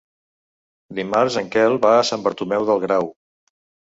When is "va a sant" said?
1.83-2.23